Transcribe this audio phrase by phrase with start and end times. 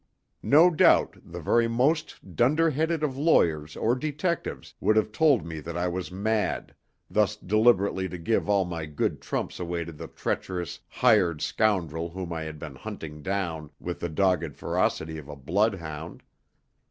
[0.41, 5.59] No doubt the very most dunder headed of lawyers or detectives would have told me
[5.59, 6.73] that I was mad,
[7.07, 12.33] thus deliberately to give all my good trumps away to the treacherous, hired scoundrel whom
[12.33, 16.23] I had been hunting down with the dogged ferocity of a bloodhound.